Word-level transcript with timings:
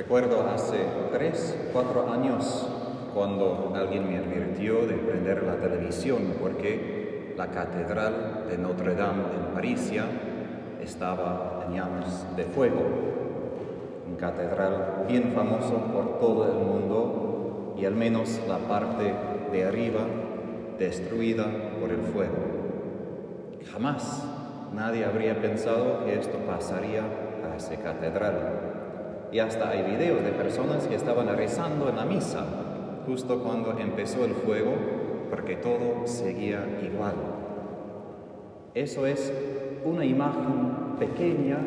Recuerdo 0.00 0.48
hace 0.48 0.78
tres, 1.12 1.54
cuatro 1.74 2.10
años 2.10 2.66
cuando 3.12 3.70
alguien 3.76 4.08
me 4.08 4.16
advirtió 4.16 4.86
de 4.86 4.94
prender 4.94 5.42
la 5.42 5.56
televisión 5.56 6.36
porque 6.40 7.34
la 7.36 7.48
catedral 7.48 8.46
de 8.48 8.56
Notre 8.56 8.94
Dame 8.94 9.24
en 9.24 9.52
Parisia 9.52 10.06
estaba 10.82 11.66
en 11.66 11.74
llamas 11.74 12.34
de 12.34 12.44
fuego. 12.44 12.80
Un 14.08 14.16
catedral 14.16 15.04
bien 15.06 15.34
famoso 15.34 15.74
por 15.92 16.18
todo 16.18 16.46
el 16.46 16.54
mundo 16.54 17.74
y 17.78 17.84
al 17.84 17.94
menos 17.94 18.40
la 18.48 18.56
parte 18.56 19.14
de 19.52 19.64
arriba 19.66 20.00
destruida 20.78 21.44
por 21.78 21.90
el 21.90 22.00
fuego. 22.00 22.38
Jamás 23.70 24.24
nadie 24.72 25.04
habría 25.04 25.38
pensado 25.42 26.06
que 26.06 26.18
esto 26.18 26.38
pasaría 26.46 27.02
a 27.02 27.56
esa 27.58 27.76
catedral. 27.76 28.69
Y 29.32 29.38
hasta 29.38 29.70
hay 29.70 29.82
videos 29.82 30.22
de 30.24 30.30
personas 30.30 30.86
que 30.86 30.96
estaban 30.96 31.28
rezando 31.36 31.88
en 31.88 31.96
la 31.96 32.04
misa 32.04 32.44
justo 33.06 33.42
cuando 33.42 33.78
empezó 33.78 34.24
el 34.24 34.34
fuego, 34.34 34.72
porque 35.30 35.56
todo 35.56 36.06
seguía 36.06 36.64
igual. 36.82 37.14
Eso 38.74 39.06
es 39.06 39.32
una 39.84 40.04
imagen 40.04 40.96
pequeña 40.98 41.58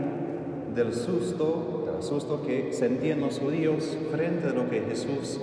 del 0.76 0.94
susto, 0.94 1.90
del 1.92 2.04
susto 2.04 2.42
que 2.46 2.74
sentían 2.74 3.22
los 3.22 3.40
judíos 3.40 3.98
frente 4.12 4.48
a 4.48 4.54
lo 4.54 4.70
que 4.70 4.82
Jesús 4.82 5.40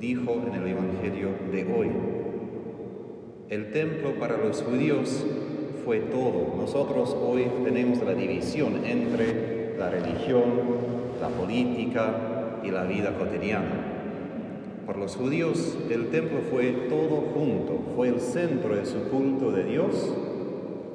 dijo 0.00 0.32
en 0.32 0.54
el 0.54 0.68
Evangelio 0.68 1.28
de 1.50 1.74
hoy. 1.74 1.90
El 3.48 3.70
templo 3.70 4.18
para 4.18 4.36
los 4.36 4.62
judíos 4.62 5.24
fue 5.84 6.00
todo. 6.00 6.54
Nosotros 6.56 7.16
hoy 7.22 7.46
tenemos 7.62 8.02
la 8.02 8.14
división 8.14 8.84
entre 8.84 9.76
la 9.78 9.90
religión, 9.90 10.93
la 11.24 11.30
política 11.30 12.60
y 12.62 12.70
la 12.70 12.84
vida 12.84 13.16
cotidiana. 13.16 13.92
Por 14.84 14.98
los 14.98 15.16
judíos 15.16 15.78
el 15.88 16.08
templo 16.08 16.40
fue 16.50 16.70
todo 16.90 17.22
junto, 17.34 17.80
fue 17.96 18.08
el 18.08 18.20
centro 18.20 18.76
de 18.76 18.84
su 18.84 19.08
culto 19.08 19.50
de 19.50 19.64
Dios, 19.64 20.14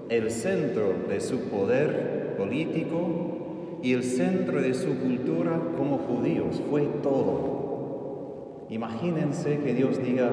el 0.09 0.29
centro 0.29 0.93
de 1.09 1.19
su 1.19 1.49
poder 1.49 2.35
político 2.37 3.79
y 3.81 3.93
el 3.93 4.03
centro 4.03 4.61
de 4.61 4.75
su 4.75 4.99
cultura 4.99 5.59
como 5.75 5.97
judíos, 5.97 6.61
fue 6.69 6.83
todo. 7.01 8.67
Imagínense 8.69 9.57
que 9.61 9.73
Dios 9.73 9.97
diga, 10.03 10.29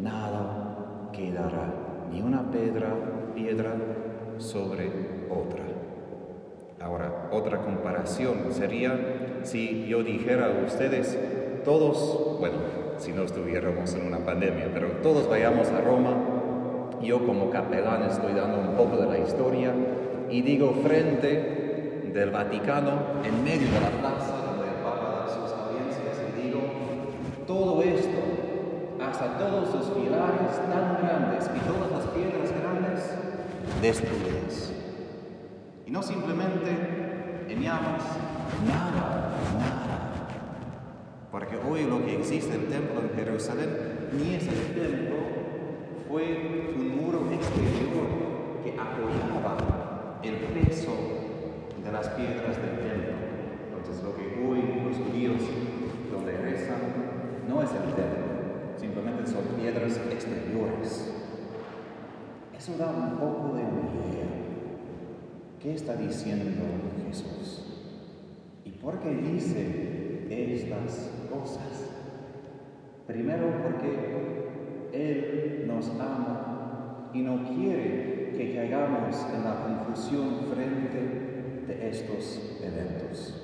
nada 0.00 1.10
quedará, 1.12 2.08
ni 2.10 2.20
una 2.20 2.50
piedra, 2.50 3.32
piedra 3.32 3.76
sobre 4.38 4.90
otra. 5.30 5.65
Ahora, 6.86 7.10
otra 7.32 7.58
comparación 7.58 8.52
sería 8.52 8.96
si 9.42 9.88
yo 9.88 10.04
dijera 10.04 10.46
a 10.46 10.64
ustedes, 10.64 11.18
todos, 11.64 12.38
bueno, 12.38 12.58
si 12.98 13.12
no 13.12 13.24
estuviéramos 13.24 13.92
en 13.94 14.06
una 14.06 14.18
pandemia, 14.18 14.70
pero 14.72 14.90
todos 15.02 15.28
vayamos 15.28 15.66
a 15.70 15.80
Roma. 15.80 16.14
Yo 17.02 17.26
como 17.26 17.50
capelán 17.50 18.04
estoy 18.04 18.34
dando 18.34 18.60
un 18.60 18.76
poco 18.76 18.98
de 18.98 19.06
la 19.06 19.18
historia 19.18 19.72
y 20.30 20.42
digo 20.42 20.74
frente 20.84 22.12
del 22.14 22.30
Vaticano, 22.30 22.92
en 23.24 23.42
medio 23.42 23.66
de 23.66 23.80
la 23.80 23.90
plaza 23.90 24.36
donde 24.46 24.68
el 24.68 24.76
Papa 24.84 25.26
da 25.26 25.28
sus 25.28 25.52
audiencias, 25.58 26.22
y 26.38 26.40
digo, 26.40 26.60
todo 27.48 27.82
esto, 27.82 28.20
hasta 29.04 29.36
todos 29.38 29.70
sus 29.72 29.86
pilares 29.90 30.54
tan 30.70 30.98
grandes 31.02 31.50
y 31.52 31.58
todas 31.66 31.90
las 31.90 32.06
piedras 32.14 32.52
grandes, 32.62 33.10
destruidas. 33.82 34.35
No 35.96 36.02
simplemente 36.02 36.68
en 37.48 37.62
llamas, 37.62 38.02
nada, 38.68 39.32
nada 39.58 39.96
porque 41.32 41.56
hoy 41.56 41.84
lo 41.84 42.04
que 42.04 42.18
existe 42.18 42.54
el 42.54 42.66
templo 42.66 43.00
en 43.00 43.16
Jerusalén 43.16 43.70
ni 44.12 44.34
es 44.34 44.46
el 44.46 44.74
templo, 44.74 45.16
fue 46.06 46.74
un 46.76 47.02
muro 47.02 47.20
exterior 47.32 48.08
que 48.62 48.72
apoyaba 48.72 50.20
el 50.22 50.34
peso 50.34 50.92
de 51.82 51.90
las 51.90 52.08
piedras 52.10 52.56
del 52.58 52.76
templo. 52.76 53.14
Entonces 53.74 54.04
lo 54.04 54.14
que 54.14 54.46
hoy 54.46 54.82
los 54.84 54.98
judíos 54.98 55.40
donde 56.12 56.36
rezan 56.36 56.76
no 57.48 57.62
es 57.62 57.70
el 57.70 57.94
templo, 57.94 58.76
simplemente 58.78 59.26
son 59.26 59.44
piedras 59.58 59.96
exteriores. 60.12 61.14
Eso 62.54 62.76
da 62.76 62.90
un 62.90 63.16
poco 63.16 63.56
de 63.56 63.62
idea. 63.62 64.45
¿Qué 65.62 65.74
está 65.74 65.96
diciendo 65.96 66.62
Jesús? 67.08 67.62
¿Y 68.64 68.70
por 68.70 69.00
qué 69.00 69.10
dice 69.10 69.86
estas 70.56 71.10
cosas. 71.30 71.90
Primero 73.06 73.46
porque 73.62 74.90
Él 74.92 75.64
nos 75.66 75.88
ama 76.00 77.10
y 77.12 77.20
no 77.20 77.44
quiere 77.44 78.32
que 78.36 78.54
caigamos 78.54 79.26
en 79.34 79.44
la 79.44 79.62
confusión 79.62 80.40
frente 80.52 81.66
de 81.66 81.88
estos 81.88 82.58
eventos. 82.62 83.42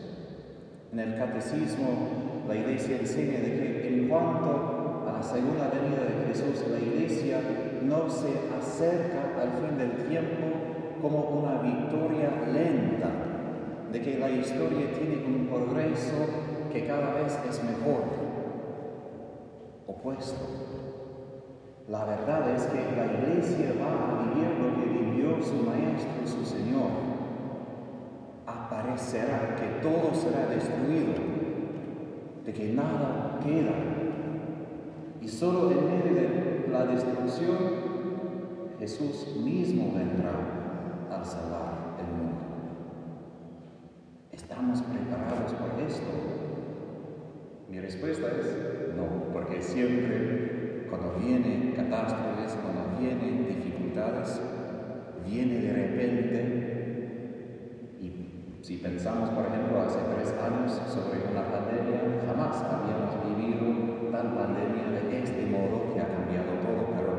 En 0.93 0.99
el 0.99 1.17
catecismo 1.17 2.43
la 2.49 2.57
iglesia 2.57 2.99
enseña 2.99 3.41
de 3.41 3.57
que 3.57 3.89
en 3.89 4.09
cuanto 4.09 5.05
a 5.09 5.13
la 5.13 5.23
segunda 5.23 5.71
venida 5.71 6.05
de 6.05 6.29
Jesús, 6.29 6.67
la 6.69 6.81
iglesia 6.81 7.41
no 7.83 8.11
se 8.11 8.29
acerca 8.59 9.41
al 9.41 9.53
fin 9.61 9.79
del 9.79 10.09
tiempo 10.09 10.72
como 11.01 11.21
una 11.41 11.63
victoria 11.63 12.31
lenta, 12.53 13.11
de 13.93 14.01
que 14.01 14.19
la 14.19 14.31
historia 14.31 14.93
tiene 14.93 15.25
un 15.27 15.47
progreso 15.47 16.15
que 16.73 16.87
cada 16.87 17.15
vez 17.15 17.39
es 17.49 17.63
mejor. 17.63 18.05
Opuesto. 19.87 20.47
La 21.89 22.05
verdad 22.05 22.55
es 22.55 22.65
que 22.67 22.97
la 22.97 23.07
iglesia 23.07 23.75
va 23.79 24.21
a 24.21 24.25
vivir 24.25 24.49
lo 24.59 24.81
que 24.81 24.99
vivió 24.99 25.43
su 25.43 25.63
maestro, 25.65 26.27
su 26.27 26.45
Señor. 26.45 26.91
Aparecerá 28.47 29.57
que 29.57 29.87
todo 29.87 30.15
será 30.15 30.47
destruido, 30.47 31.13
de 32.47 32.53
que 32.53 32.73
nada 32.73 33.39
queda. 33.45 33.75
Y 35.21 35.29
solo 35.29 35.71
en 35.71 35.87
medio 35.87 36.15
de 36.15 36.69
la 36.71 36.87
destrucción, 36.87 37.93
Jesús 38.79 39.37
mismo 39.45 39.93
vendrá 39.95 40.62
a 41.13 41.25
salvar 41.25 41.97
el 42.01 42.07
mundo. 42.17 42.39
¿Estamos 44.31 44.83
preparados 44.83 45.53
por 45.53 45.81
esto? 45.81 46.11
Mi 47.69 47.81
respuesta 47.81 48.29
es 48.29 48.95
no, 48.97 49.33
porque 49.33 49.61
siempre 49.61 50.87
cuando 50.89 51.15
vienen 51.19 51.73
catástrofes, 51.77 52.57
cuando 52.63 52.99
vienen 52.99 53.47
dificultades, 53.47 54.41
viene 55.27 55.61
de 55.61 55.73
repente 55.73 56.63
y 58.01 58.63
si 58.63 58.77
pensamos, 58.79 59.31
por 59.31 59.47
ejemplo, 59.47 59.81
hace 59.83 59.99
tres 60.15 60.35
años 60.41 60.73
sobre 60.89 61.21
una 61.31 61.45
pandemia, 61.51 62.23
jamás 62.27 62.63
habíamos 62.63 63.25
vivido 63.25 64.11
tal 64.11 64.35
pandemia 64.35 64.91
de 64.91 65.23
este 65.23 65.47
modo 65.47 65.93
que 65.93 66.01
ha 66.01 66.09
cambiado 66.09 66.53
todo, 66.61 66.89
pero 66.97 67.13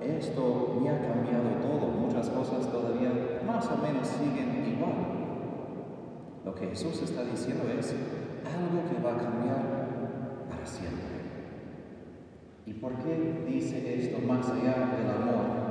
esto 0.00 0.82
ya 0.84 0.96
ha 0.96 1.00
cambiado 1.00 1.50
todo, 1.62 1.86
muchas 1.88 2.28
cosas 2.30 2.66
todavía 2.70 2.88
siguen 4.04 4.64
igual. 4.66 5.18
Lo 6.44 6.54
que 6.54 6.68
Jesús 6.68 7.02
está 7.02 7.24
diciendo 7.24 7.64
es, 7.78 7.94
algo 8.48 8.88
que 8.88 9.02
va 9.02 9.14
a 9.14 9.18
cambiar 9.18 10.48
para 10.48 10.64
siempre. 10.64 11.18
¿Y 12.66 12.74
por 12.74 12.92
qué 12.96 13.44
dice 13.46 13.98
esto 13.98 14.18
más 14.26 14.48
allá 14.48 14.96
del 14.96 15.10
amor? 15.10 15.68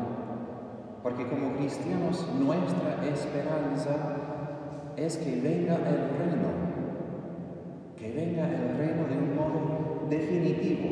Porque 1.04 1.28
como 1.28 1.56
cristianos 1.56 2.28
nuestra 2.40 3.06
esperanza 3.06 3.96
es 4.96 5.18
que 5.18 5.40
venga 5.42 5.76
el 5.76 6.10
reino, 6.18 6.50
que 7.96 8.12
venga 8.12 8.48
el 8.50 8.78
reino 8.78 9.08
de 9.08 9.18
un 9.18 9.36
modo 9.36 10.08
definitivo. 10.10 10.90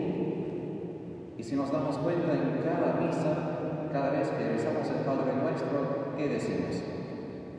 Y 1.37 1.43
si 1.43 1.55
nos 1.55 1.71
damos 1.71 1.97
cuenta 1.97 2.33
en 2.33 2.61
cada 2.63 2.99
misa, 3.01 3.89
cada 3.91 4.11
vez 4.11 4.29
que 4.29 4.47
rezamos 4.47 4.87
el 4.89 5.05
Padre 5.05 5.33
nuestro, 5.41 6.15
¿qué 6.15 6.29
decimos? 6.29 6.94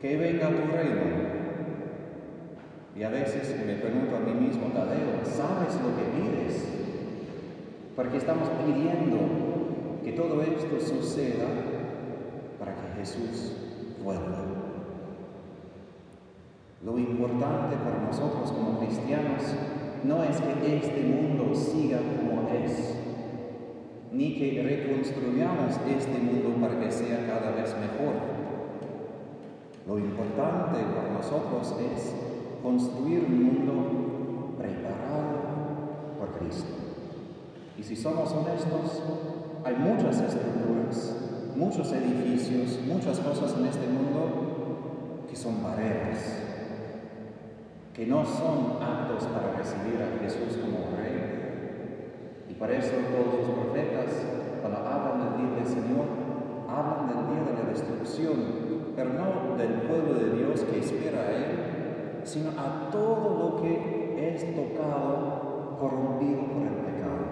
Que 0.00 0.16
venga 0.16 0.48
tu 0.48 0.72
reino, 0.72 1.36
y 2.96 3.02
a 3.02 3.10
veces 3.10 3.54
me 3.66 3.74
pregunto 3.74 4.16
a 4.16 4.20
mí 4.20 4.32
mismo, 4.32 4.68
Tadeo, 4.68 5.24
¿sabes 5.24 5.74
lo 5.82 5.94
que 5.96 6.04
pides? 6.16 6.64
Porque 7.94 8.16
estamos 8.16 8.48
pidiendo 8.64 9.18
que 10.02 10.12
todo 10.12 10.40
esto 10.42 10.80
suceda 10.80 11.46
para 12.58 12.74
que 12.74 13.00
Jesús 13.00 13.52
vuelva. 14.02 14.44
Lo 16.84 16.98
importante 16.98 17.76
para 17.76 18.00
nosotros 18.06 18.52
como 18.52 18.78
cristianos 18.78 19.42
no 20.04 20.22
es 20.24 20.40
que 20.40 20.76
este 20.76 21.02
mundo 21.02 21.54
siga 21.54 21.98
como 21.98 22.48
es, 22.48 22.96
ni 24.12 24.38
que 24.38 24.62
reconstruyamos 24.62 25.80
este 25.86 26.18
mundo 26.18 26.54
para 26.60 26.80
que 26.80 26.90
sea 26.90 27.26
cada 27.26 27.50
vez 27.50 27.74
mejor. 27.78 28.35
Lo 29.86 30.00
importante 30.00 30.80
para 30.96 31.12
nosotros 31.12 31.76
es 31.78 32.12
construir 32.60 33.24
un 33.24 33.44
mundo 33.44 34.56
preparado 34.58 36.18
por 36.18 36.38
Cristo. 36.40 36.72
Y 37.78 37.84
si 37.84 37.94
somos 37.94 38.32
honestos, 38.32 39.00
hay 39.64 39.76
muchas 39.76 40.20
estructuras, 40.20 41.14
muchos 41.54 41.92
edificios, 41.92 42.80
muchas 42.84 43.20
cosas 43.20 43.54
en 43.58 43.66
este 43.66 43.86
mundo 43.86 45.26
que 45.30 45.36
son 45.36 45.62
barreras, 45.62 46.18
que 47.94 48.06
no 48.06 48.24
son 48.24 48.82
aptos 48.82 49.24
para 49.28 49.52
recibir 49.52 50.02
a 50.02 50.18
Jesús 50.20 50.58
como 50.60 50.96
Rey. 50.96 52.48
Y 52.50 52.54
para 52.54 52.76
eso 52.76 52.90
todos 53.12 53.38
los 53.38 53.50
profetas, 53.50 54.10
cuando 54.60 54.78
hablan 54.80 55.38
del 55.38 55.46
día 55.46 55.56
del 55.58 55.66
Señor, 55.66 56.06
hablan 56.68 57.06
del 57.06 57.36
día 57.36 57.52
de 57.52 57.62
la 57.62 57.70
destrucción, 57.70 58.65
pero 58.96 59.10
no 59.12 59.56
del 59.58 59.82
pueblo 59.82 60.14
de 60.14 60.30
Dios 60.38 60.62
que 60.62 60.78
espera 60.78 61.20
a 61.20 61.30
Él, 61.30 62.22
sino 62.24 62.50
a 62.58 62.88
todo 62.90 63.38
lo 63.38 63.62
que 63.62 64.34
es 64.34 64.56
tocado, 64.56 65.76
corrompido 65.78 66.40
por 66.46 66.62
el 66.62 66.74
pecado. 66.74 67.26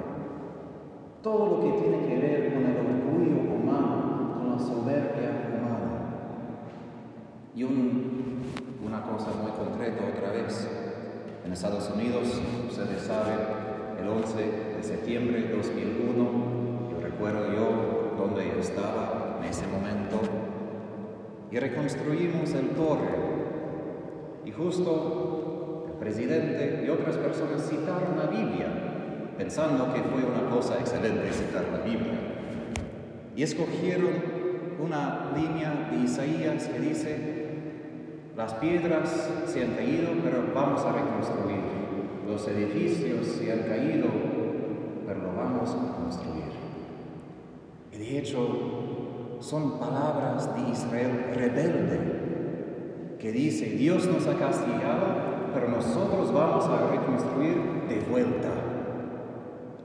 Todo 1.23 1.47
lo 1.47 1.61
que 1.61 1.81
tiene 1.81 2.07
que 2.07 2.19
ver 2.19 2.53
con 2.53 2.67
el 2.67 2.77
orgullo 2.77 3.55
humano, 3.55 4.35
con 4.37 4.51
la 4.51 4.59
soberbia 4.59 5.31
humana. 5.49 5.95
Y 7.57 7.65
una 7.65 9.03
cosa 9.03 9.31
muy 9.43 9.53
concreta 9.53 10.05
otra 10.17 10.33
vez. 10.33 10.69
En 11.47 11.53
Estados 11.53 11.91
Unidos, 11.95 12.41
ustedes 12.69 13.03
saben, 13.03 13.39
el 14.01 14.09
11 14.09 14.77
de 14.77 14.83
septiembre 14.83 15.43
de 15.43 15.57
2001, 15.57 16.91
yo 16.91 17.01
recuerdo 17.03 17.53
yo 17.53 18.17
donde 18.19 18.59
estaba 18.61 19.39
en 19.41 19.49
ese 19.49 19.67
momento, 19.67 20.21
y 21.55 21.59
reconstruimos 21.61 22.53
el 22.55 22.71
torre 22.71 23.15
y 24.45 24.51
justo 24.51 25.87
el 25.87 25.93
presidente 26.01 26.83
y 26.85 26.91
otras 26.91 27.17
personas 27.17 27.69
citaron 27.69 28.19
la 28.19 28.27
Biblia, 28.27 28.67
pensando 29.39 29.95
que 29.95 30.03
fue 30.03 30.25
una 30.25 30.51
cosa 30.51 30.81
excelente 30.81 31.33
citar 31.33 31.65
la 31.71 31.79
Biblia. 31.79 32.19
Y 33.37 33.45
escogieron 33.45 34.11
una 34.85 35.31
línea 35.37 35.91
de 35.93 36.05
Isaías 36.05 36.67
que 36.67 36.81
dice, 36.81 37.17
las 38.37 38.55
piedras 38.55 39.31
se 39.47 39.63
han 39.63 39.75
caído, 39.75 40.09
pero 40.25 40.47
vamos 40.53 40.81
a 40.85 40.91
reconstruir. 40.91 41.61
Los 42.27 42.49
edificios 42.49 43.29
se 43.29 43.53
han 43.53 43.61
caído, 43.61 44.09
pero 45.07 45.21
lo 45.21 45.35
vamos 45.37 45.71
a 45.71 45.95
construir. 45.95 46.51
Y 47.93 47.97
de 47.97 48.19
hecho, 48.19 48.84
son 49.41 49.79
palabras 49.79 50.55
de 50.55 50.71
Israel 50.71 51.33
rebelde 51.35 52.25
que 53.19 53.33
dice, 53.33 53.71
Dios 53.71 54.07
nos 54.07 54.27
ha 54.27 54.35
castigado, 54.39 55.07
pero 55.55 55.69
nosotros 55.69 56.31
vamos 56.31 56.67
a 56.67 56.91
reconstruir 56.91 57.57
de 57.89 58.01
vuelta. 58.11 58.51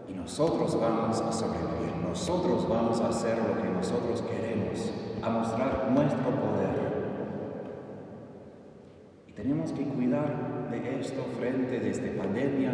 Y 0.10 0.14
nosotros 0.14 0.78
vamos 0.78 1.22
a 1.22 1.32
sobrevivir, 1.32 1.96
nosotros 2.06 2.68
vamos 2.68 3.00
a 3.00 3.08
hacer 3.08 3.38
lo 3.38 3.62
que 3.62 3.70
nosotros 3.70 4.22
queremos, 4.24 4.92
a 5.22 5.30
mostrar 5.30 5.90
nuestro 5.90 6.30
poder. 6.32 6.90
Y 9.28 9.32
tenemos 9.32 9.72
que 9.72 9.86
cuidar 9.86 10.68
de 10.70 11.00
esto 11.00 11.24
frente 11.40 11.80
de 11.80 11.90
esta 11.92 12.22
pandemia, 12.22 12.74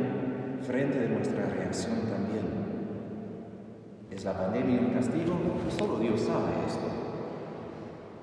frente 0.64 1.00
de 1.00 1.10
nuestra 1.10 1.46
reacción 1.46 2.00
también. 2.10 2.75
¿Es 4.16 4.24
la 4.24 4.32
pandemia 4.32 4.80
un 4.80 4.94
castigo? 4.94 5.36
Solo 5.78 6.00
Dios 6.00 6.22
sabe 6.22 6.52
esto. 6.66 6.88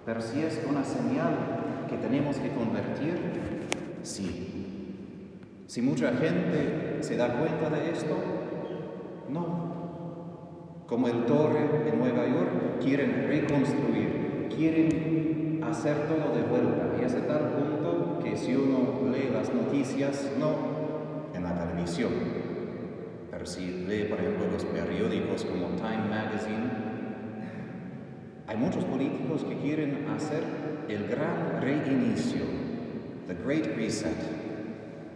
Pero 0.06 0.22
si 0.22 0.40
es 0.40 0.64
una 0.66 0.82
señal 0.82 1.86
que 1.86 1.98
tenemos 1.98 2.38
que 2.38 2.48
convertir? 2.48 3.14
Sí. 4.02 4.96
Si 5.66 5.82
mucha 5.82 6.12
gente 6.12 7.02
se 7.02 7.16
da 7.18 7.38
cuenta 7.38 7.68
de 7.68 7.90
esto, 7.90 8.16
no. 9.28 10.84
Como 10.86 11.08
el 11.08 11.26
torre 11.26 11.68
de 11.84 11.92
Nueva 11.92 12.26
York, 12.26 12.80
quieren 12.80 13.26
reconstruir, 13.28 14.48
quieren 14.56 15.62
hacer 15.62 15.94
todo 16.08 16.34
de 16.34 16.42
vuelta. 16.42 17.02
Y 17.02 17.04
hasta 17.04 17.26
tal 17.26 17.50
punto 17.50 18.18
que 18.24 18.34
si 18.34 18.56
uno 18.56 19.10
lee 19.12 19.28
las 19.30 19.52
noticias, 19.52 20.32
no 20.38 20.52
en 21.34 21.44
la 21.44 21.54
televisión, 21.54 22.41
si 23.46 23.84
lee, 23.88 24.04
por 24.04 24.20
ejemplo, 24.20 24.46
los 24.52 24.64
periódicos 24.64 25.44
como 25.44 25.68
Time 25.76 26.08
Magazine, 26.08 26.92
hay 28.46 28.56
muchos 28.56 28.84
políticos 28.84 29.44
que 29.44 29.56
quieren 29.56 30.06
hacer 30.14 30.42
el 30.88 31.06
gran 31.08 31.60
reinicio, 31.60 32.42
the 33.26 33.34
Great 33.34 33.76
Reset. 33.76 34.16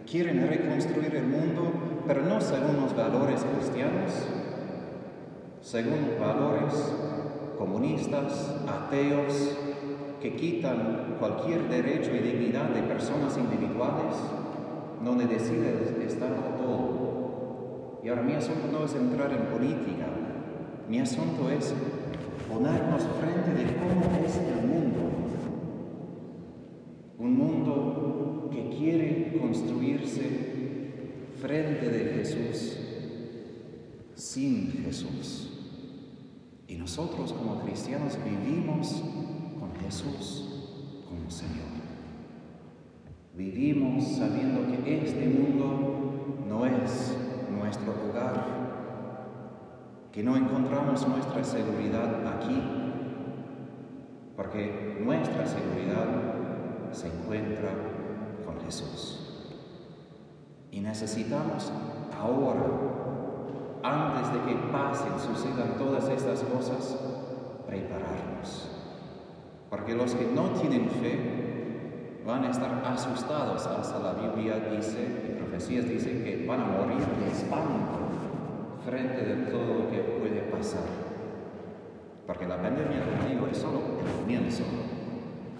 Quieren 0.09 0.47
reconstruir 0.47 1.15
el 1.15 1.27
mundo, 1.27 2.03
pero 2.07 2.23
no 2.23 2.39
según 2.39 2.81
los 2.81 2.95
valores 2.95 3.43
cristianos, 3.43 4.11
según 5.61 6.15
valores 6.19 6.73
comunistas, 7.57 8.55
ateos, 8.67 9.57
que 10.21 10.35
quitan 10.35 11.17
cualquier 11.19 11.67
derecho 11.69 12.11
y 12.15 12.19
dignidad 12.19 12.69
de 12.69 12.81
personas 12.83 13.37
individuales, 13.37 14.15
donde 15.03 15.27
decide 15.27 15.93
el 15.95 16.01
Estado 16.01 16.35
todo. 16.57 17.06
Y 18.03 18.09
ahora 18.09 18.21
mi 18.21 18.33
asunto 18.33 18.67
no 18.71 18.85
es 18.85 18.93
entrar 18.95 19.31
en 19.31 19.45
política, 19.47 20.07
mi 20.87 20.99
asunto 20.99 21.49
es 21.49 21.73
ponernos 22.47 23.03
frente 23.19 23.63
de 23.63 23.75
cómo 23.75 24.25
es 24.25 24.37
el 24.37 24.67
mundo 24.67 25.17
un 27.17 27.35
mundo 27.35 28.49
que 28.51 28.69
quiere 28.69 29.37
construirse 29.39 31.31
frente 31.41 31.89
de 31.89 32.13
Jesús, 32.13 32.77
sin 34.15 34.71
Jesús. 34.83 35.49
Y 36.67 36.75
nosotros 36.75 37.33
como 37.33 37.61
cristianos 37.61 38.17
vivimos 38.23 39.01
con 39.59 39.73
Jesús 39.83 41.03
como 41.07 41.29
Señor. 41.29 41.77
Vivimos 43.35 44.17
sabiendo 44.17 44.67
que 44.67 45.05
este 45.05 45.27
mundo 45.27 46.43
no 46.47 46.65
es 46.65 47.15
nuestro 47.57 47.93
hogar, 48.09 48.45
que 50.11 50.23
no 50.23 50.35
encontramos 50.35 51.07
nuestra 51.07 51.43
seguridad 51.43 52.25
aquí, 52.27 52.61
porque 54.35 54.99
nuestra 55.03 55.45
seguridad 55.45 56.07
se 56.91 57.07
encuentra 57.07 57.69
con 58.45 58.59
Jesús. 58.61 59.23
Y 60.71 60.79
necesitamos 60.79 61.71
ahora, 62.19 62.65
antes 63.83 64.33
de 64.33 64.41
que 64.41 64.55
pasen, 64.71 65.19
sucedan 65.19 65.77
todas 65.77 66.07
estas 66.09 66.41
cosas, 66.43 66.97
prepararnos. 67.65 68.71
Porque 69.69 69.95
los 69.95 70.13
que 70.13 70.25
no 70.33 70.49
tienen 70.59 70.89
fe 70.89 72.21
van 72.25 72.43
a 72.43 72.51
estar 72.51 72.83
asustados. 72.85 73.65
Hasta 73.65 73.99
la 73.99 74.13
Biblia 74.13 74.59
dice, 74.71 75.36
profecías 75.47 75.87
dice 75.87 76.23
que 76.23 76.45
van 76.45 76.61
a 76.61 76.65
morir 76.65 76.99
de 76.99 77.31
espanto 77.31 77.97
frente 78.85 79.23
de 79.23 79.51
todo 79.51 79.79
lo 79.79 79.91
que 79.91 79.99
puede 80.19 80.41
pasar. 80.51 80.83
Porque 82.25 82.47
la 82.47 82.61
pandemia, 82.61 83.01
como 83.01 83.47
es 83.47 83.57
solo 83.57 83.79
el 84.03 84.21
comienzo. 84.21 84.63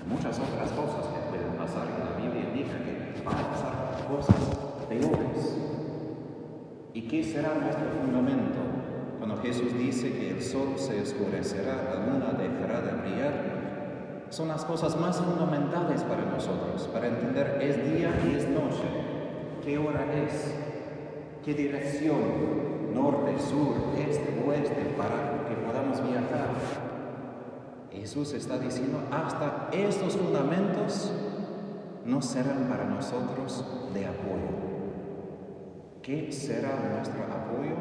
Muchas 0.08 0.40
otras 0.40 0.72
cosas 0.72 1.06
y 1.68 2.00
la 2.00 2.16
Biblia 2.16 2.50
indica 2.50 2.78
que 2.80 3.22
van 3.24 3.36
a 3.36 3.52
pasar 3.52 4.08
cosas 4.08 4.36
peores. 4.88 5.58
¿Y 6.94 7.02
qué 7.02 7.24
será 7.24 7.56
nuestro 7.56 7.88
fundamento? 8.02 8.60
Cuando 9.18 9.38
Jesús 9.38 9.78
dice 9.78 10.14
que 10.14 10.32
el 10.32 10.42
sol 10.42 10.74
se 10.78 11.02
oscurecerá, 11.02 11.76
la 11.94 12.06
luna 12.06 12.38
dejará 12.38 12.82
de 12.82 13.02
brillar, 13.02 13.58
son 14.30 14.48
las 14.48 14.64
cosas 14.64 14.98
más 15.00 15.18
fundamentales 15.18 16.04
para 16.04 16.24
nosotros, 16.24 16.88
para 16.94 17.08
entender 17.08 17.60
es 17.62 17.76
día 17.92 18.10
y 18.26 18.36
es 18.36 18.48
noche, 18.48 19.07
qué 19.68 19.78
hora 19.78 20.06
es, 20.16 20.56
qué 21.44 21.54
dirección, 21.54 22.22
norte, 22.96 23.38
sur, 23.38 24.00
este, 24.00 24.42
oeste, 24.48 24.96
para 24.98 25.46
que 25.46 25.56
podamos 25.56 26.02
viajar. 26.10 26.48
Jesús 27.92 28.34
está 28.34 28.58
diciendo, 28.60 29.00
hasta 29.12 29.68
estos 29.74 30.16
fundamentos 30.16 31.12
no 32.06 32.22
serán 32.22 32.70
para 32.70 32.86
nosotros 32.86 33.66
de 33.94 34.06
apoyo. 34.06 34.56
¿Qué 36.02 36.32
será 36.32 36.70
nuestro 36.94 37.24
apoyo? 37.24 37.76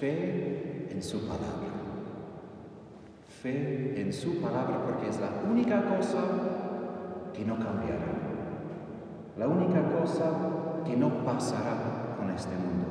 Fe 0.00 0.88
en 0.90 1.00
su 1.00 1.20
palabra. 1.28 1.70
Fe 3.40 4.00
en 4.00 4.12
su 4.12 4.40
palabra 4.40 4.82
porque 4.84 5.10
es 5.10 5.20
la 5.20 5.48
única 5.48 5.96
cosa 5.96 6.24
que 7.32 7.44
no 7.44 7.54
cambiará. 7.54 8.22
La 9.38 9.48
única 9.48 9.80
cosa 9.98 10.71
que 10.84 10.96
no 10.96 11.24
pasará 11.24 12.16
con 12.18 12.30
este 12.30 12.54
mundo. 12.56 12.86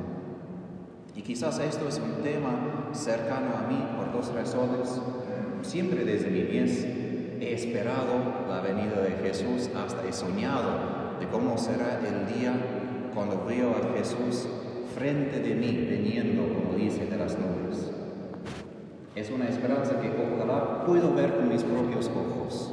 Y 1.14 1.22
quizás 1.22 1.58
esto 1.58 1.88
es 1.88 1.98
un 1.98 2.22
tema 2.22 2.88
cercano 2.92 3.50
a 3.56 3.68
mí 3.68 3.78
por 3.96 4.12
dos 4.12 4.34
razones. 4.34 5.00
Siempre 5.62 6.04
desde 6.04 6.30
mi 6.30 6.42
niñez 6.42 6.84
he 7.40 7.52
esperado 7.54 8.46
la 8.48 8.60
venida 8.60 9.00
de 9.00 9.10
Jesús, 9.22 9.70
hasta 9.76 10.06
he 10.06 10.12
soñado 10.12 11.18
de 11.20 11.26
cómo 11.28 11.58
será 11.58 12.00
el 12.00 12.34
día 12.34 12.52
cuando 13.14 13.44
veo 13.44 13.70
a 13.70 13.96
Jesús 13.96 14.48
frente 14.94 15.40
de 15.40 15.54
mí, 15.54 15.86
viniendo, 15.88 16.48
como 16.54 16.76
dice, 16.76 17.06
de 17.06 17.16
las 17.16 17.36
nubes. 17.38 17.90
Es 19.14 19.30
una 19.30 19.48
esperanza 19.48 20.00
que 20.00 20.10
ojalá 20.10 20.84
puedo 20.84 21.14
ver 21.14 21.36
con 21.36 21.48
mis 21.48 21.62
propios 21.62 22.08
ojos. 22.08 22.72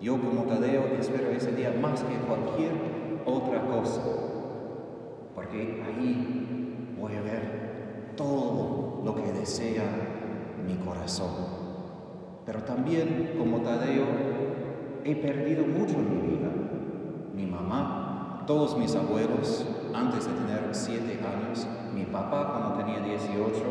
Yo 0.00 0.18
como 0.20 0.44
Tadeo 0.44 0.86
espero 0.98 1.30
ese 1.30 1.52
día 1.52 1.74
más 1.80 2.02
que 2.02 2.14
cualquier 2.26 2.72
otra 3.26 3.62
cosa, 3.66 4.02
porque 5.34 5.82
ahí 5.86 6.94
voy 7.00 7.16
a 7.16 7.22
ver 7.22 8.14
todo 8.16 9.02
lo 9.04 9.14
que 9.14 9.32
desea 9.32 9.84
mi 10.66 10.74
corazón. 10.76 11.30
Pero 12.44 12.62
también 12.62 13.34
como 13.38 13.60
Tadeo 13.60 14.06
he 15.04 15.16
perdido 15.16 15.66
mucho 15.66 15.94
en 15.94 16.10
mi 16.10 16.36
vida. 16.36 16.48
Mi 17.34 17.46
mamá, 17.46 18.44
todos 18.46 18.76
mis 18.76 18.94
abuelos, 18.94 19.66
antes 19.94 20.26
de 20.26 20.32
tener 20.32 20.68
siete 20.72 21.18
años, 21.24 21.66
mi 21.94 22.04
papá 22.04 22.52
cuando 22.52 22.84
tenía 22.84 23.00
18, 23.00 23.62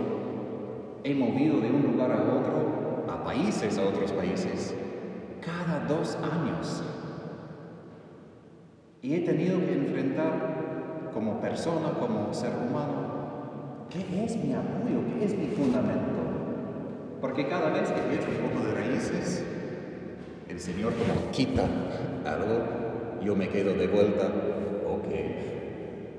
he 1.03 1.15
movido 1.15 1.59
de 1.59 1.71
un 1.71 1.83
lugar 1.83 2.11
a 2.11 2.21
otro, 2.21 3.05
a 3.11 3.23
países, 3.23 3.77
a 3.77 3.83
otros 3.83 4.11
países, 4.11 4.75
cada 5.41 5.85
dos 5.87 6.17
años. 6.17 6.83
Y 9.01 9.15
he 9.15 9.19
tenido 9.21 9.59
que 9.59 9.73
enfrentar 9.73 11.11
como 11.13 11.39
persona, 11.39 11.91
como 11.99 12.33
ser 12.33 12.51
humano, 12.51 13.87
¿qué 13.89 14.25
es 14.25 14.35
mi 14.35 14.53
apoyo? 14.53 14.99
¿Qué 15.17 15.25
es 15.25 15.37
mi 15.37 15.47
fundamento? 15.47 16.19
Porque 17.21 17.47
cada 17.47 17.69
vez 17.69 17.89
que 17.91 18.15
hecho 18.15 18.27
un 18.29 18.49
poco 18.49 18.67
de 18.67 18.73
raíces, 18.73 19.43
el 20.49 20.59
Señor 20.59 20.93
como 20.93 21.31
quita 21.31 21.63
algo, 22.25 23.23
yo 23.23 23.35
me 23.35 23.47
quedo 23.47 23.73
de 23.73 23.87
vuelta, 23.87 24.27
ok, 24.87 25.05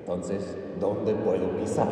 entonces, 0.00 0.56
¿dónde 0.80 1.14
puedo 1.14 1.56
pisar? 1.58 1.88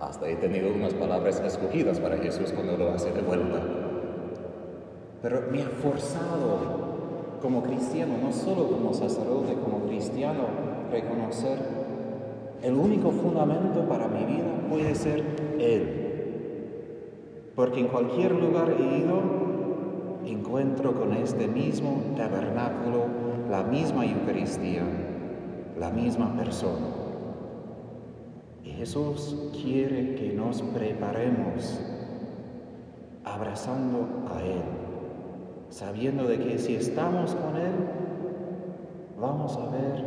Hasta 0.00 0.28
he 0.28 0.36
tenido 0.36 0.72
unas 0.72 0.94
palabras 0.94 1.40
escogidas 1.40 2.00
para 2.00 2.18
Jesús 2.18 2.52
cuando 2.52 2.76
lo 2.76 2.92
hace 2.92 3.12
de 3.12 3.22
vuelta. 3.22 3.60
Pero 5.22 5.42
me 5.50 5.62
ha 5.62 5.68
forzado 5.68 6.79
como 7.40 7.62
cristiano, 7.62 8.14
no 8.22 8.32
solo 8.32 8.68
como 8.68 8.92
sacerdote, 8.92 9.54
como 9.54 9.86
cristiano, 9.86 10.44
reconocer 10.90 11.58
el 12.62 12.74
único 12.74 13.10
fundamento 13.10 13.88
para 13.88 14.06
mi 14.08 14.24
vida 14.24 14.50
puede 14.68 14.94
ser 14.94 15.24
Él. 15.58 15.96
Porque 17.54 17.80
en 17.80 17.88
cualquier 17.88 18.32
lugar 18.32 18.74
he 18.78 18.98
ido, 18.98 19.22
encuentro 20.26 20.92
con 20.92 21.14
este 21.14 21.48
mismo 21.48 22.02
tabernáculo, 22.16 23.06
la 23.50 23.62
misma 23.62 24.04
Eucaristía, 24.04 24.82
la 25.78 25.90
misma 25.90 26.36
persona. 26.36 26.86
Y 28.62 28.70
Jesús 28.72 29.50
quiere 29.62 30.14
que 30.14 30.34
nos 30.34 30.60
preparemos 30.60 31.80
abrazando 33.24 34.06
a 34.34 34.42
Él, 34.42 34.62
sabiendo 35.70 36.24
de 36.24 36.38
que 36.38 36.58
si 36.58 36.74
estamos 36.74 37.34
con 37.34 37.56
Él, 37.56 37.72
vamos 39.18 39.56
a 39.56 39.70
ver 39.70 40.04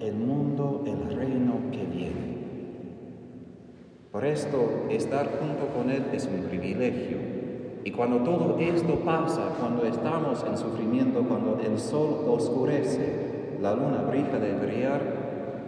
el 0.00 0.14
mundo, 0.14 0.82
el 0.86 1.16
reino 1.16 1.54
que 1.70 1.84
viene. 1.84 2.36
Por 4.10 4.24
esto, 4.24 4.86
estar 4.88 5.26
junto 5.38 5.66
con 5.76 5.90
Él 5.90 6.06
es 6.12 6.26
un 6.26 6.44
privilegio. 6.48 7.18
Y 7.84 7.90
cuando 7.92 8.18
todo 8.18 8.58
esto 8.58 8.96
pasa, 9.00 9.50
cuando 9.60 9.84
estamos 9.84 10.44
en 10.48 10.56
sufrimiento, 10.56 11.20
cuando 11.20 11.60
el 11.64 11.78
sol 11.78 12.24
oscurece, 12.26 13.58
la 13.60 13.74
luna 13.74 14.02
brilla 14.08 14.38
de 14.38 14.54
brillar, 14.54 15.00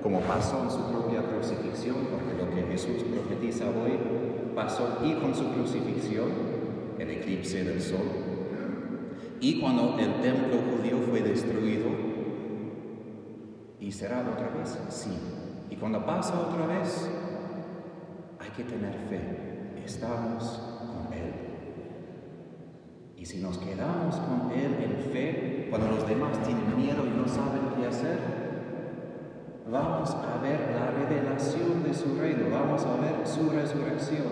como 0.02 0.20
pasó 0.20 0.62
en 0.64 0.70
su 0.70 0.82
propia 0.90 1.22
crucifixión, 1.22 1.96
porque 2.10 2.42
lo 2.42 2.54
que 2.54 2.72
Jesús 2.72 3.04
profetiza 3.04 3.66
hoy 3.66 3.98
pasó 4.54 4.98
y 5.04 5.12
con 5.14 5.34
su 5.34 5.44
crucifixión, 5.52 6.28
el 6.98 7.10
eclipse 7.10 7.64
del 7.64 7.80
sol, 7.80 8.37
y 9.40 9.60
cuando 9.60 9.98
el 9.98 10.14
templo 10.20 10.58
judío 10.70 10.98
fue 11.08 11.22
destruido, 11.22 12.08
y 13.80 13.92
será 13.92 14.20
otra 14.20 14.50
vez, 14.50 14.78
sí. 14.90 15.16
Y 15.70 15.76
cuando 15.76 16.04
pasa 16.04 16.34
otra 16.38 16.66
vez, 16.66 17.08
hay 18.38 18.50
que 18.50 18.64
tener 18.64 18.92
fe. 19.08 19.82
Estamos 19.84 20.60
con 20.78 21.12
Él. 21.12 21.32
Y 23.16 23.24
si 23.24 23.40
nos 23.40 23.58
quedamos 23.58 24.16
con 24.16 24.50
Él 24.52 24.76
en 24.82 25.12
fe, 25.12 25.66
cuando 25.70 25.88
los 25.88 26.08
demás 26.08 26.42
tienen 26.42 26.76
miedo 26.76 27.06
y 27.06 27.18
no 27.18 27.26
saben 27.28 27.60
qué 27.76 27.86
hacer, 27.86 28.18
vamos 29.70 30.10
a 30.10 30.38
ver 30.42 30.74
la 30.74 30.90
revelación 30.90 31.82
de 31.84 31.94
su 31.94 32.18
reino, 32.18 32.50
vamos 32.50 32.84
a 32.84 32.96
ver 32.96 33.26
su 33.26 33.48
resurrección, 33.50 34.26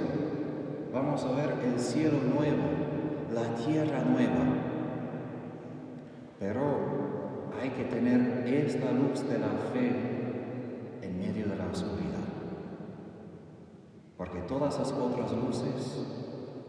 vamos 0.92 1.24
a 1.24 1.32
ver 1.32 1.54
el 1.64 1.78
cielo 1.78 2.18
nuevo, 2.34 2.64
la 3.32 3.54
tierra 3.54 4.02
nueva. 4.02 4.65
Pero 6.38 7.52
hay 7.60 7.70
que 7.70 7.84
tener 7.84 8.46
esta 8.46 8.92
luz 8.92 9.26
de 9.28 9.38
la 9.38 9.48
fe 9.72 9.92
en 11.02 11.18
medio 11.18 11.46
de 11.46 11.56
la 11.56 11.66
oscuridad 11.66 12.16
porque 14.16 14.40
todas 14.40 14.78
las 14.78 14.92
otras 14.92 15.30
luces 15.32 16.06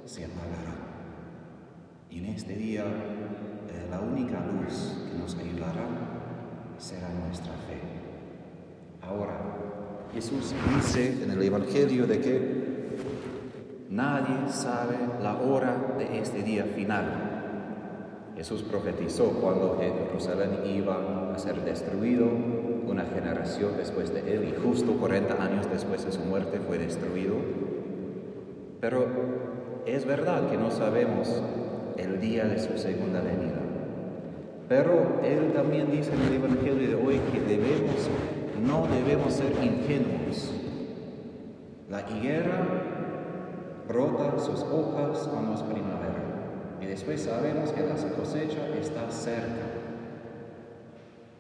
se 0.06 0.26
apagarán. 0.26 0.88
Y 2.10 2.20
en 2.20 2.26
este 2.26 2.56
día 2.56 2.84
eh, 2.84 3.88
la 3.90 4.00
única 4.00 4.40
luz 4.46 4.94
que 5.10 5.18
nos 5.18 5.36
ayudará 5.36 5.88
será 6.78 7.10
nuestra 7.10 7.54
fe. 7.54 7.80
Ahora, 9.02 9.40
Jesús 10.14 10.54
dice 10.76 11.24
en 11.24 11.32
el 11.32 11.42
Evangelio 11.42 12.06
de 12.06 12.20
que 12.20 12.98
nadie 13.90 14.52
sabe 14.52 14.98
la 15.22 15.38
hora 15.38 15.96
de 15.98 16.20
este 16.20 16.44
día 16.44 16.66
final. 16.66 17.37
Jesús 18.38 18.62
profetizó 18.62 19.30
cuando 19.42 19.80
Jerusalén 19.80 20.60
iba 20.64 21.34
a 21.34 21.40
ser 21.40 21.60
destruido 21.66 22.28
una 22.88 23.04
generación 23.06 23.72
después 23.76 24.14
de 24.14 24.20
él 24.32 24.54
y 24.54 24.62
justo 24.62 24.94
40 24.94 25.44
años 25.44 25.68
después 25.72 26.06
de 26.06 26.12
su 26.12 26.20
muerte 26.20 26.60
fue 26.60 26.78
destruido. 26.78 27.34
Pero 28.80 29.08
es 29.88 30.06
verdad 30.06 30.52
que 30.52 30.58
no 30.58 30.70
sabemos 30.70 31.42
el 31.98 32.22
día 32.22 32.46
de 32.46 32.60
su 32.60 32.78
segunda 32.78 33.22
venida. 33.22 33.60
Pero 34.70 35.20
él 35.24 35.52
también 35.54 35.90
dice 35.90 36.12
en 36.14 36.22
el 36.22 36.34
Evangelio 36.36 36.90
de 36.90 36.94
hoy 36.94 37.20
que 37.34 37.40
debemos, 37.40 38.08
no 38.64 38.86
debemos 38.86 39.34
ser 39.34 39.52
ingenuos. 39.64 40.54
La 41.90 42.02
higuera 42.12 42.68
brota 43.88 44.38
sus 44.38 44.62
hojas 44.62 45.28
cuando 45.28 45.56
es 45.56 45.62
primavera 45.64 46.27
y 46.82 46.86
después 46.86 47.22
sabemos 47.22 47.72
que 47.72 47.82
la 47.82 47.96
cosecha 47.96 48.68
está 48.80 49.10
cerca. 49.10 49.66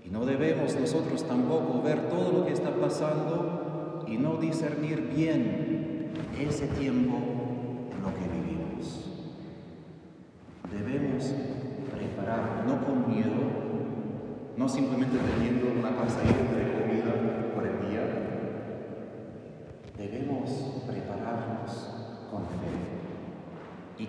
Y 0.03 0.09
no 0.09 0.25
debemos 0.25 0.75
nosotros 0.79 1.23
tampoco 1.27 1.81
ver 1.81 2.07
todo 2.09 2.31
lo 2.31 2.45
que 2.45 2.53
está 2.53 2.73
pasando 2.73 4.05
y 4.07 4.17
no 4.17 4.37
discernir 4.37 5.11
bien 5.13 6.11
ese 6.39 6.67
tiempo 6.67 7.17
en 7.91 8.01
lo 8.01 8.13
que 8.13 8.23
vivimos. 8.33 9.09
Debemos 10.71 11.33
preparar, 11.91 12.63
no 12.65 12.85
con 12.85 13.13
miedo, 13.13 13.67
no 14.55 14.69
simplemente 14.69 15.17
teniendo 15.17 15.79
una 15.79 15.95
pasadita 15.95 16.55
de 16.55 16.71
comida 16.71 17.53
por 17.53 17.67
el 17.67 17.89
día. 17.89 18.03
Debemos 19.97 20.49
prepararnos 20.87 21.56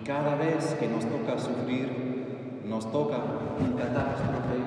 cada 0.09 0.33
vez 0.33 0.75
que 0.79 0.87
nos 0.87 1.05
toca 1.05 1.37
sufrir, 1.37 2.63
nos 2.65 2.91
toca 2.91 3.17
un 3.59 3.73
catástrofe, 3.77 4.57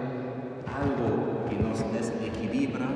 algo 0.70 1.50
que 1.50 1.56
nos 1.56 1.82
desequilibra, 1.92 2.86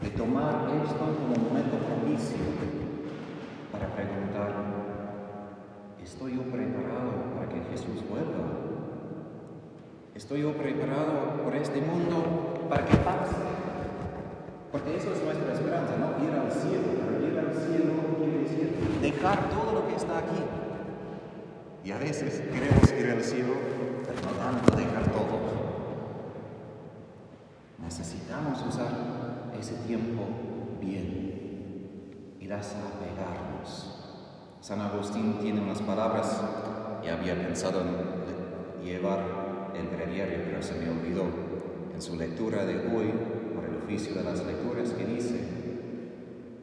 de 0.00 0.10
tomar 0.10 0.70
esto 0.84 1.04
como 1.18 1.34
un 1.34 1.42
momento 1.42 1.76
propicio 1.76 2.38
para 3.72 3.88
preguntar, 3.96 4.62
¿estoy 6.00 6.36
yo 6.36 6.42
preparado 6.42 7.10
para 7.34 7.48
que 7.48 7.62
Jesús 7.72 8.08
vuelva? 8.08 8.54
¿Estoy 10.14 10.42
yo 10.42 10.52
preparado 10.52 11.42
por 11.42 11.56
este 11.56 11.80
mundo 11.80 12.62
para 12.68 12.84
que 12.84 12.96
pase? 12.98 13.34
Porque 14.70 14.94
eso 14.94 15.12
es 15.12 15.24
nuestra 15.24 15.52
esperanza, 15.52 15.96
¿no? 15.98 16.24
Ir 16.24 16.30
al 16.30 16.52
cielo. 16.52 16.94
Pero 17.10 17.26
ir 17.26 17.38
al 17.40 17.52
cielo 17.54 17.94
quiere 18.18 18.38
decir 18.38 18.72
dejar 19.02 19.50
todo 19.50 19.80
lo 19.80 19.88
que 19.88 19.96
está 19.96 20.18
aquí. 20.18 20.67
Y 21.84 21.90
a 21.90 21.98
veces 21.98 22.42
queremos 22.52 22.92
ir 22.92 23.10
al 23.10 23.22
cielo, 23.22 23.54
pero 24.06 24.20
no 24.22 24.36
tanto 24.38 24.76
dejar 24.76 25.10
todo. 25.12 25.38
Necesitamos 27.82 28.62
usar 28.68 29.52
ese 29.58 29.74
tiempo 29.86 30.22
bien 30.80 32.36
y 32.38 32.46
desapegarnos. 32.46 33.94
San 34.60 34.80
Agustín 34.80 35.38
tiene 35.40 35.60
unas 35.60 35.80
palabras 35.80 36.42
y 37.02 37.08
había 37.08 37.34
pensado 37.34 37.80
en 37.80 38.84
llevar 38.84 39.72
el 39.74 39.86
breviario, 39.88 40.38
pero 40.44 40.62
se 40.62 40.74
me 40.74 40.90
olvidó. 40.90 41.24
en 41.94 42.02
su 42.02 42.16
lectura 42.16 42.64
de 42.64 42.76
hoy, 42.94 43.12
por 43.56 43.64
el 43.64 43.76
oficio 43.82 44.14
de 44.14 44.22
las 44.22 44.44
lecturas, 44.46 44.90
que 44.90 45.04
dice, 45.04 45.40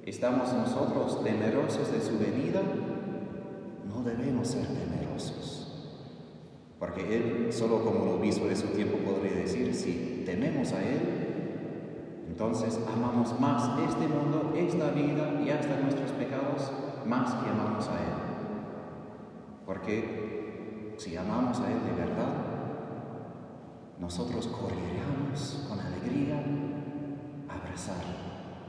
¿estamos 0.05 0.53
nosotros 0.53 1.21
temerosos 1.25 1.91
de 1.91 1.99
su 1.99 2.17
venida? 2.17 2.61
No 3.85 4.01
debemos 4.03 4.47
ser 4.47 4.65
temerosos, 4.65 5.04
porque 6.85 7.15
Él, 7.15 7.47
solo 7.51 7.83
como 7.83 8.03
el 8.03 8.09
obispo 8.19 8.45
de 8.45 8.55
su 8.55 8.67
tiempo, 8.67 8.97
podría 8.99 9.37
decir, 9.37 9.73
si 9.73 10.23
tememos 10.23 10.71
a 10.71 10.83
Él, 10.83 10.99
entonces 12.27 12.79
amamos 12.93 13.39
más 13.39 13.79
este 13.79 14.07
mundo, 14.07 14.53
esta 14.55 14.91
vida 14.91 15.41
y 15.43 15.49
hasta 15.49 15.79
nuestros 15.79 16.11
pecados, 16.11 16.71
más 17.07 17.33
que 17.41 17.49
amamos 17.49 17.87
a 17.87 17.93
Él. 17.93 18.13
Porque 19.65 20.93
si 20.97 21.17
amamos 21.17 21.59
a 21.59 21.71
Él 21.71 21.79
de 21.85 22.05
verdad, 22.05 22.33
nosotros 23.97 24.45
correríamos 24.47 25.65
con 25.67 25.79
alegría 25.79 26.43
a 27.49 27.55
abrazar. 27.55 27.95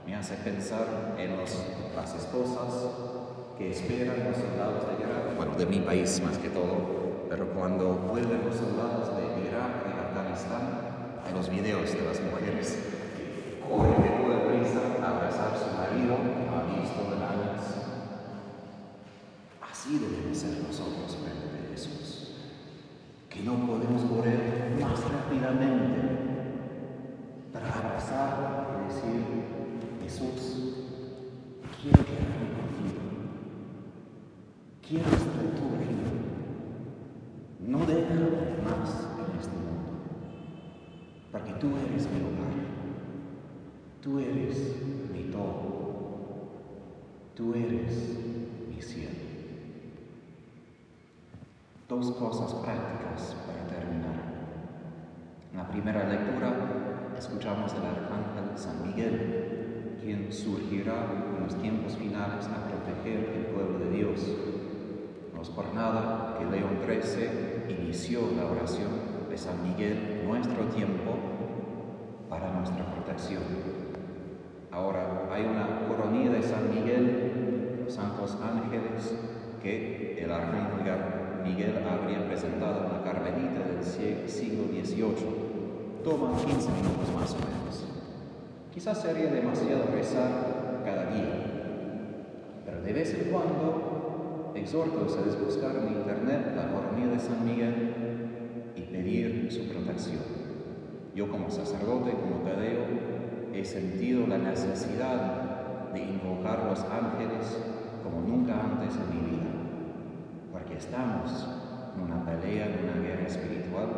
Me 0.06 0.14
hace 0.14 0.36
pensar 0.36 1.16
en 1.18 1.36
las 1.36 2.14
esposas 2.14 2.92
que 3.58 3.72
esperan 3.72 4.24
los 4.24 4.38
soldados 4.38 4.88
de 4.88 5.04
guerra, 5.04 5.34
bueno, 5.36 5.54
de 5.54 5.66
mi 5.66 5.80
país 5.80 6.22
más 6.24 6.38
que 6.38 6.48
todo, 6.48 7.05
pero 7.28 7.46
cuando 7.48 7.94
vuelven 7.94 8.44
los 8.44 8.56
soldados 8.56 9.16
de 9.16 9.48
Irak 9.48 9.86
y 9.86 9.98
Afganistán, 9.98 10.86
los 11.34 11.50
videos 11.50 11.92
de 11.92 12.02
las 12.02 12.20
mujeres 12.20 12.78
prisa 14.46 15.05
Dos 51.88 52.10
cosas 52.10 52.52
prácticas 52.52 53.36
para 53.46 53.64
terminar. 53.68 54.18
En 55.52 55.56
la 55.56 55.68
primera 55.68 56.02
lectura 56.08 57.12
escuchamos 57.16 57.72
del 57.74 57.86
arcángel 57.86 58.56
San 58.58 58.82
Miguel, 58.82 59.96
quien 60.02 60.32
surgirá 60.32 61.06
en 61.36 61.44
los 61.44 61.54
tiempos 61.54 61.94
finales 61.94 62.48
a 62.48 62.66
proteger 62.66 63.30
el 63.36 63.46
pueblo 63.54 63.78
de 63.78 63.90
Dios. 63.90 64.20
No 65.32 65.42
es 65.42 65.48
por 65.48 65.72
nada 65.74 66.36
que 66.36 66.46
León 66.46 66.80
XIII 66.84 67.78
inició 67.78 68.32
la 68.36 68.50
oración 68.50 68.90
de 69.30 69.38
San 69.38 69.62
Miguel 69.62 70.24
nuestro 70.26 70.64
tiempo 70.64 71.14
para 72.28 72.52
nuestra 72.52 72.84
protección. 72.84 73.44
Ahora 74.72 75.28
hay 75.30 75.44
una 75.44 75.86
coronilla 75.86 76.32
de 76.32 76.42
San 76.42 76.68
Miguel, 76.68 77.82
los 77.84 77.94
santos 77.94 78.36
ángeles, 78.42 79.16
que 79.62 80.20
el 80.20 80.32
arcángel 80.32 81.25
Miguel 81.46 81.78
habría 81.88 82.26
presentado 82.26 82.86
en 82.86 82.92
la 82.92 83.02
Carmelita 83.04 83.60
del 83.60 84.28
siglo 84.28 84.64
XVIII. 84.66 86.02
Toma 86.02 86.36
15 86.36 86.70
minutos 86.70 87.08
más 87.14 87.32
o 87.34 87.38
menos. 87.38 87.84
Quizás 88.72 89.00
sería 89.00 89.30
demasiado 89.30 89.86
rezar 89.92 90.82
cada 90.84 91.06
día, 91.10 92.62
pero 92.64 92.82
de 92.82 92.92
vez 92.92 93.14
en 93.14 93.30
cuando 93.30 94.52
exhorto 94.54 95.00
a 95.00 95.04
ustedes 95.04 95.40
buscar 95.40 95.76
en 95.76 95.98
internet 95.98 96.52
la 96.56 96.72
coronilla 96.72 97.12
de 97.12 97.18
San 97.18 97.44
Miguel 97.44 98.72
y 98.74 98.82
pedir 98.82 99.50
su 99.50 99.68
protección. 99.68 100.22
Yo 101.14 101.30
como 101.30 101.50
sacerdote, 101.50 102.12
como 102.12 102.44
Tadeo, 102.44 102.84
he 103.54 103.64
sentido 103.64 104.26
la 104.26 104.38
necesidad 104.38 105.92
de 105.94 106.00
invocar 106.00 106.66
los 106.68 106.80
ángeles 106.80 107.58
como 108.02 108.20
nunca 108.20 108.60
antes 108.60 108.94
en 108.96 109.14
mi 109.14 109.30
vida 109.30 109.55
porque 110.66 110.78
estamos 110.78 111.46
en 111.94 112.02
una 112.02 112.24
pelea, 112.24 112.66
en 112.66 112.84
una 112.84 113.06
guerra 113.06 113.28
espiritual, 113.28 113.88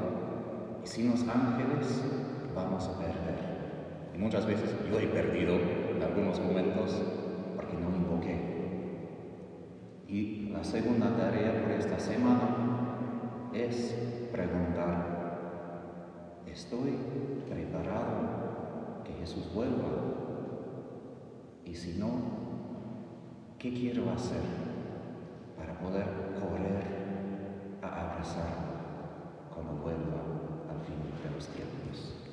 y 0.84 0.86
sin 0.86 1.10
los 1.10 1.26
ángeles 1.26 2.04
vamos 2.54 2.86
a 2.88 2.98
perder. 2.98 3.38
Y 4.14 4.18
muchas 4.18 4.44
veces 4.44 4.76
yo 4.90 4.98
he 4.98 5.06
perdido 5.06 5.54
en 5.54 6.02
algunos 6.02 6.38
momentos 6.40 7.02
porque 7.56 7.74
no 7.78 7.96
invoqué. 7.96 8.36
Y 10.08 10.50
la 10.52 10.62
segunda 10.62 11.16
tarea 11.16 11.62
por 11.62 11.70
esta 11.70 11.98
semana 11.98 13.48
es 13.54 14.28
preguntar, 14.30 16.42
¿estoy 16.46 16.98
preparado 17.48 19.04
que 19.04 19.14
Jesús 19.14 19.50
vuelva? 19.54 19.88
Y 21.64 21.74
si 21.74 21.98
no, 21.98 22.10
¿qué 23.58 23.72
quiero 23.72 24.10
hacer? 24.10 24.67
para 25.68 25.80
poder 25.80 26.06
correr 26.40 27.78
a 27.82 28.12
abrazarlo 28.12 28.78
cuando 29.52 29.72
vuelva 29.82 30.22
al 30.70 30.80
fin 30.86 30.96
de 31.22 31.34
los 31.34 31.46
tiempos. 31.48 32.27